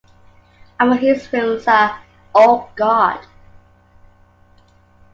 [0.79, 2.01] Among his films are
[2.33, 3.23] Oh, God!